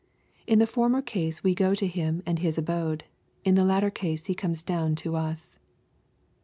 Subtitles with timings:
[0.47, 3.03] In the former case we go up to Him and His abode.
[3.43, 5.59] In the latter case He comes down to us."